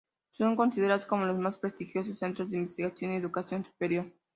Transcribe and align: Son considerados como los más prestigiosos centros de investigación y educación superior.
Son 0.31 0.55
considerados 0.55 1.05
como 1.05 1.25
los 1.27 1.37
más 1.37 1.57
prestigiosos 1.59 2.17
centros 2.17 2.49
de 2.49 2.57
investigación 2.57 3.13
y 3.13 3.17
educación 3.17 3.63
superior. 3.63 4.11